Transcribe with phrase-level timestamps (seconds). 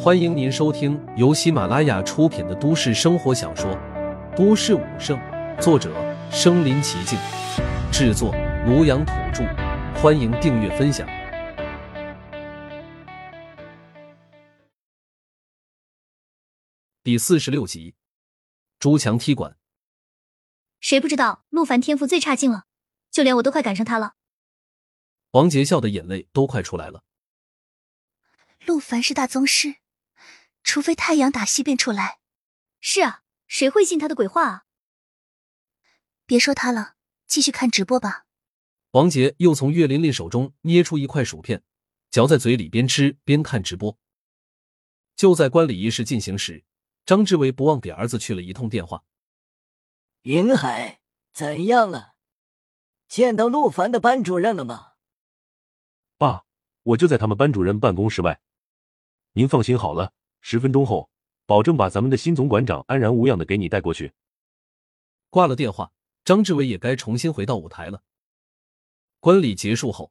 [0.00, 3.70] 欢迎您收听由喜马拉雅出品的都市生活小说
[4.36, 5.18] 《都市武圣》，
[5.60, 5.92] 作者：
[6.30, 7.18] 身临其境，
[7.92, 8.32] 制作：
[8.66, 9.44] 庐阳土著。
[10.00, 11.08] 欢迎订阅分享。
[17.02, 17.94] 第四十六集，
[18.78, 19.56] 朱强踢馆。
[20.78, 22.64] 谁不知道陆凡天赋最差劲了？
[23.10, 24.12] 就连我都快赶上他了。
[25.32, 27.02] 王杰笑的眼泪都快出来了。
[28.68, 29.76] 陆凡是大宗师。
[30.62, 32.18] 除非太阳打西边出来，
[32.80, 34.64] 是啊，谁会信他的鬼话啊？
[36.26, 38.26] 别说他了，继续看直播吧。
[38.90, 41.62] 王杰又从岳琳琳手中捏出一块薯片，
[42.10, 43.98] 嚼在嘴里，边吃边看直播。
[45.16, 46.66] 就在观礼仪式进行时，
[47.06, 49.02] 张志伟不忘给儿子去了一通电话。
[50.24, 51.00] 云海，
[51.32, 52.16] 怎样了？
[53.08, 54.92] 见到陆凡的班主任了吗？
[56.18, 56.44] 爸，
[56.82, 58.42] 我就在他们班主任办公室外。
[59.38, 60.12] 您放心好了。
[60.40, 61.08] 十分钟后，
[61.46, 64.12] 保证把咱们的新总馆长安然无恙的给你带过去。
[65.30, 65.92] 挂了电话，
[66.24, 68.02] 张志伟也该重新回到舞台了。
[69.20, 70.10] 观礼结束后，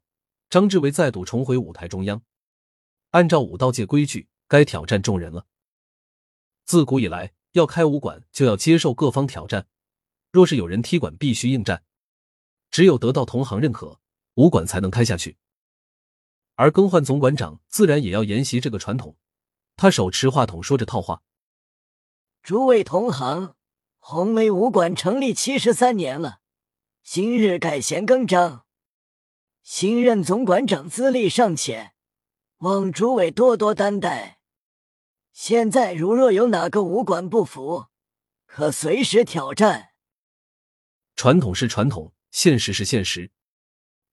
[0.50, 2.22] 张志伟再度重回舞台中央。
[3.10, 5.46] 按照武道界规矩，该挑战众人了。
[6.64, 9.68] 自古以来，要开武馆就要接受各方挑战。
[10.32, 11.84] 若是有人踢馆，必须应战，
[12.72, 14.00] 只有得到同行认可，
[14.36, 15.36] 武馆才能开下去。
[16.56, 19.16] 而更换总馆长，自然也要沿袭这个传统。
[19.78, 21.22] 他手持话筒说着套话
[22.42, 23.56] ：“诸位同行，
[24.00, 26.39] 红梅武馆成立七十三年了，
[27.03, 28.66] 今日改弦更张。
[29.61, 31.94] 新任总馆长资历尚浅，
[32.58, 34.39] 望诸位多多担待。
[35.31, 37.86] 现在如若有哪个武馆不服，
[38.48, 39.89] 可随时挑战。
[41.16, 43.31] 传统是传统，现实是现实。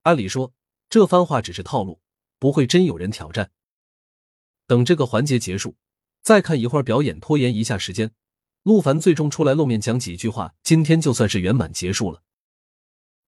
[0.02, 0.52] 按理说，
[0.90, 2.02] 这番话只是套路，
[2.38, 3.50] 不会真有人挑战。”
[4.66, 5.76] 等这个环节结束，
[6.22, 8.10] 再看一会儿表演，拖延一下时间。
[8.62, 12.22] 陆凡最终出来露面讲几句话，今天就算是圆满结束了。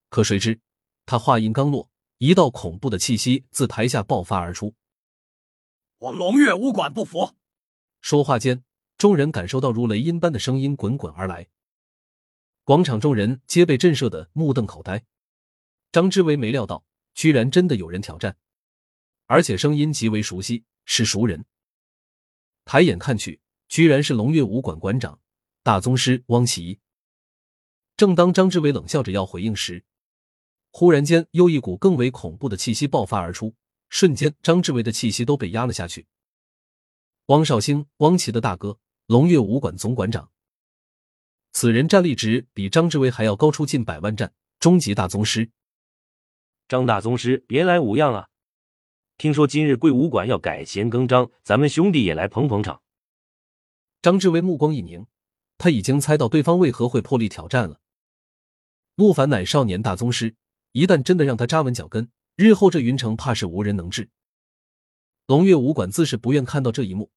[0.09, 0.59] 可谁知
[1.05, 4.73] 他话音刚落，一道恐怖的气息自台下爆发而出。
[5.99, 7.35] 我龙月武馆不服！
[8.01, 8.63] 说话间，
[8.97, 11.47] 众人感受到如雷音般的声音滚滚而来，
[12.63, 15.05] 广场众人皆被震慑的目瞪口呆。
[15.91, 16.83] 张之维没料到，
[17.13, 18.35] 居然真的有人挑战，
[19.27, 20.63] 而且声音极为熟悉。
[20.89, 21.43] 是熟人，
[22.63, 25.19] 抬眼看去，居然是龙月武馆馆长
[25.63, 26.79] 大宗师汪奇。
[27.97, 29.83] 正当张志伟冷笑着要回应时，
[30.71, 33.53] 忽然间又一股更为恐怖的气息爆发而出，
[33.89, 36.07] 瞬间张志伟的气息都被压了下去。
[37.25, 40.31] 汪少兴，汪奇的大哥，龙月武馆总馆长。
[41.51, 45.51] 此人战力值比张志伟还要高出近百万战，终极大宗师。
[46.69, 48.29] 张大宗师，别来无恙啊！
[49.17, 52.83] 听说今日贵武馆要改弦更张，咱们兄弟也来捧捧场。
[53.99, 55.07] 张志威目光一凝，
[55.57, 57.79] 他已经猜到对方为何会破例挑战了。
[58.93, 60.35] 陆凡乃少年大宗师，
[60.71, 64.09] 一旦真的让他扎稳脚跟，日后这云城怕是无人能治。
[65.25, 67.09] 龙月武馆自是不愿看到这一幕，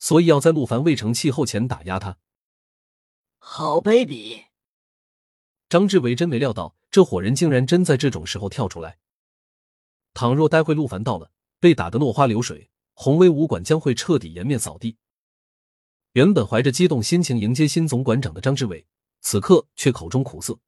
[0.00, 2.18] 所以要在陆凡未成气候前打压他。
[3.38, 4.46] 好卑鄙！
[5.68, 8.98] 张志伟真没料到，这伙人竟然真在这种时候跳出来。
[10.14, 11.30] 倘若待会陆凡到了，
[11.64, 14.98] 被打得落花流水，宏威武馆将会彻底颜面扫地。
[16.12, 18.86] 原本怀着激动心情迎接新总馆长的张志伟，
[19.22, 20.58] 此刻却口中苦涩。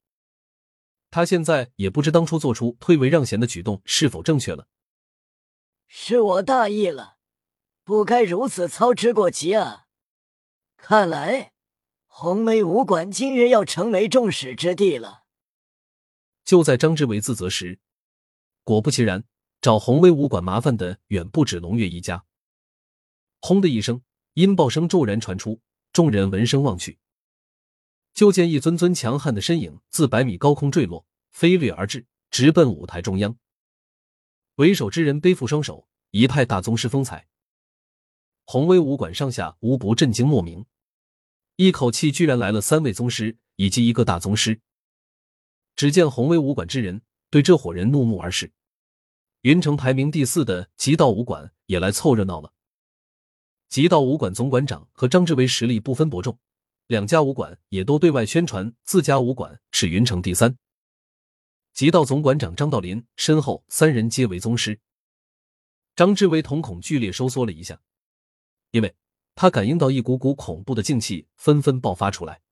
[1.11, 4.69] 他现在也不知当初做出退位让贤的举动是否正确了。
[5.87, 7.19] 是我大意了，
[7.85, 9.89] 不该如此操之过急啊！
[10.79, 11.53] 看来
[12.07, 15.25] 红梅武馆今日要成为众矢之的了。
[16.43, 17.81] 就在张志伟自责时，
[18.65, 19.25] 果不其然。
[19.67, 22.25] 找宏威武馆麻烦的远不止龙月一家。
[23.41, 24.01] 轰的一声，
[24.35, 25.61] 音爆声骤然传出，
[25.93, 27.01] 众人闻声望去，
[28.15, 33.37] 就见一尊尊强悍的身影自百米高空坠落，飞掠而至，直奔舞台中央。
[34.55, 37.27] 为首之人背负双手，一派大宗师风采。
[38.45, 40.65] 宏威武馆上下无不震惊莫名，
[41.57, 44.61] 一口气居然来了三位宗师以及一个大宗师。
[45.75, 48.53] 只见宏威武馆之人对这伙人怒目而视。
[49.47, 52.53] 云城排名第四的极道武馆也来凑热闹了。
[53.69, 56.37] 极道武馆总馆长和张志伟实力不分伯仲，
[56.89, 60.59] 两家武馆也都对外宣传自家武馆是云城第三。
[61.73, 64.81] 极道总馆长张道林身后三人皆为宗师。
[65.95, 67.81] 张志伟瞳孔剧烈收缩了一下，
[68.73, 68.93] 因为
[69.37, 72.43] 他感应到一股股恐怖的劲气纷纷爆发出来。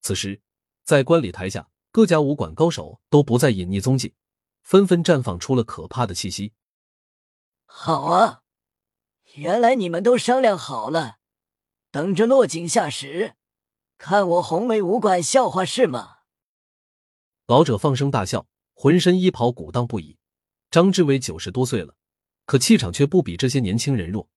[0.00, 0.40] 此时，
[0.84, 4.14] 在观礼台下，各家武馆高手都不再隐匿踪迹。
[4.62, 6.52] 纷纷绽放出了可怕的气息。
[7.66, 8.42] 好啊，
[9.34, 11.18] 原来你们都商量好了，
[11.90, 13.34] 等着落井下石，
[13.98, 16.18] 看我红梅武馆笑话是吗？
[17.46, 20.16] 老者放声大笑，浑身衣袍鼓荡不已。
[20.70, 21.96] 张志伟九十多岁了，
[22.46, 24.28] 可气场却不比这些年轻人弱。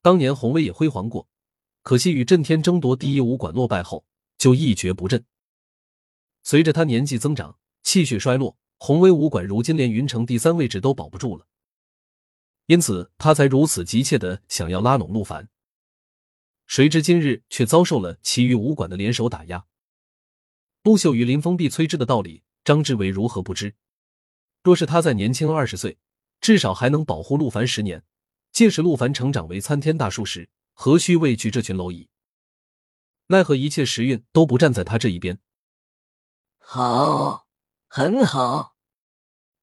[0.00, 1.28] 当年红威也辉煌过，
[1.82, 4.06] 可惜与震天争夺第一武馆落败后，
[4.38, 5.24] 就一蹶不振。
[6.42, 11.46] 随着他年纪增长，气血衰落，宏威武馆如今连云城第三位置都保不住了。
[12.66, 15.48] 因此，他才如此急切的想要拉拢陆凡。
[16.66, 19.64] 谁知今日却遭受了其余武馆的联手打压。
[20.82, 23.74] 陆秀与林峰必摧之的道理，张志伟如何不知？
[24.62, 25.98] 若是他再年轻二十岁，
[26.40, 28.04] 至少还能保护陆凡十年。
[28.52, 32.08] 届时陆凡成长为参天大树时，何须畏惧这群蝼蚁？
[33.28, 35.40] 奈何一切时运都不站在他这一边。
[36.58, 37.47] 好，
[37.88, 38.76] 很好，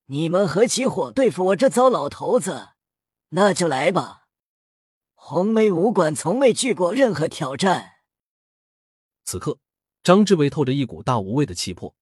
[0.06, 2.70] 你们合起伙对付我这糟老头子。
[3.30, 4.28] 那就来吧！
[5.14, 7.94] 红梅武馆从未惧过任何挑战。
[9.24, 9.60] 此刻，
[10.04, 11.96] 张志伟透着一股大无畏的气魄。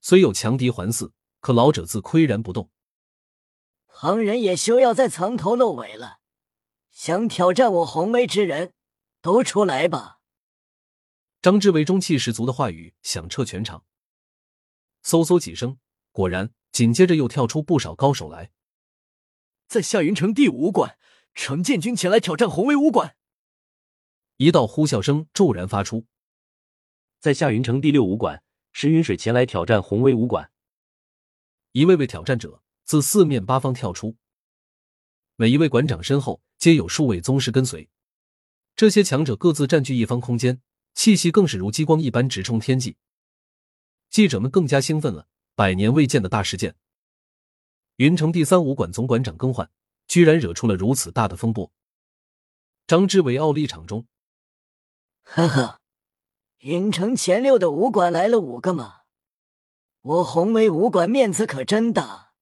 [0.00, 1.10] 虽有强敌环伺，
[1.40, 2.70] 可老者自岿然不动。
[3.86, 6.18] 旁人也休要再藏头露尾了。
[6.90, 8.74] 想挑战我红梅之人，
[9.20, 10.20] 都出来吧！
[11.40, 13.84] 张志伟中气十足的话语响彻全场。
[15.04, 15.78] 嗖嗖几声，
[16.10, 18.50] 果然，紧接着又跳出不少高手来。
[19.66, 20.98] 在夏云城第五馆，
[21.34, 23.16] 程建军前来挑战宏威武馆。
[24.36, 26.06] 一道呼啸声骤然发出。
[27.20, 30.50] 在夏云城第六武馆，石云水前来挑战宏威武馆。
[31.72, 34.16] 一位位挑战者自四面八方跳出，
[35.36, 37.88] 每一位馆长身后皆有数位宗师跟随。
[38.74, 40.60] 这些强者各自占据一方空间，
[40.94, 42.96] 气息更是如激光一般直冲天际。
[44.12, 46.76] 记者们更加兴奋了，百年未见的大事件。
[47.96, 49.70] 云城第三武馆总馆长更换，
[50.06, 51.72] 居然惹出了如此大的风波。
[52.86, 54.06] 张之伟傲立场中，
[55.22, 55.80] 呵呵，
[56.58, 59.00] 云城前六的武馆来了五个嘛？
[60.02, 62.32] 我红威武馆面子可真大，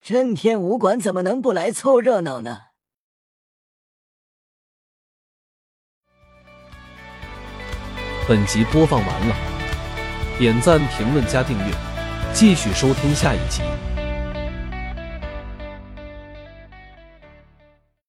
[0.00, 2.66] 震天武馆怎么能不来凑热闹呢？
[8.28, 9.53] 本集播放完了，
[10.38, 11.64] 点赞、评论、加订阅，
[12.32, 13.62] 继续收听下一集。